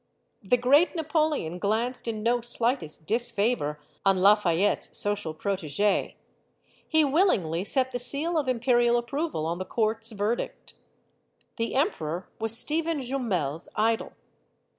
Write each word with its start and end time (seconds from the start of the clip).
The 0.41 0.57
great 0.57 0.95
Napoleon 0.95 1.59
glanced 1.59 2.07
in 2.07 2.23
no 2.23 2.41
slightest 2.41 3.05
disfavor 3.05 3.79
on 4.03 4.19
Lafayette's 4.19 4.97
social 4.97 5.31
protegee. 5.35 6.15
He 6.87 7.05
willingly 7.05 7.63
set 7.63 7.91
the 7.91 7.99
seal 7.99 8.35
of 8.35 8.47
imperial 8.47 8.97
approval 8.97 9.45
on 9.45 9.59
the 9.59 9.63
court's 9.63 10.11
verdict 10.11 10.73
The 11.57 11.75
emperor 11.75 12.27
was 12.39 12.57
Stephen 12.57 12.99
Jumel's 12.99 13.69
idol. 13.75 14.13